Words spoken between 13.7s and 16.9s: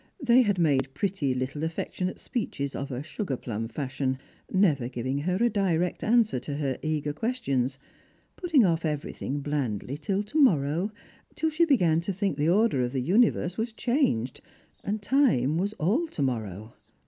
changed, and time was all to morrow.